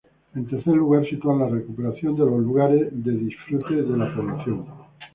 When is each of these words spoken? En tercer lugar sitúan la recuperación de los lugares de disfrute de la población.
En 0.33 0.45
tercer 0.47 0.73
lugar 0.83 1.05
sitúan 1.05 1.37
la 1.41 1.47
recuperación 1.47 2.15
de 2.15 2.25
los 2.25 2.39
lugares 2.41 2.89
de 2.91 3.11
disfrute 3.11 3.83
de 3.83 3.97
la 3.97 4.15
población. 4.15 4.65